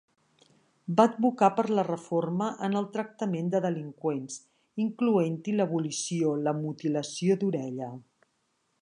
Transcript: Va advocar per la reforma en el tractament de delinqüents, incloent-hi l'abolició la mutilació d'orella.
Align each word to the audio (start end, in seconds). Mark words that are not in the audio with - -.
Va 0.99 1.03
advocar 1.09 1.49
per 1.59 1.65
la 1.79 1.83
reforma 1.87 2.47
en 2.69 2.79
el 2.81 2.89
tractament 2.97 3.53
de 3.57 3.63
delinqüents, 3.67 4.41
incloent-hi 4.87 5.57
l'abolició 5.61 6.35
la 6.49 6.59
mutilació 6.65 7.41
d'orella. 7.45 7.93